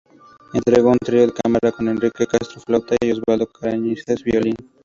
Integró 0.55 0.89
un 0.89 0.97
trío 0.97 1.27
de 1.27 1.31
cámara 1.31 1.71
con 1.71 1.87
Enrique 1.87 2.25
Castro, 2.25 2.59
flauta, 2.65 2.95
y 3.01 3.11
Osvaldo 3.11 3.45
Cañizares, 3.45 4.23
violín. 4.23 4.55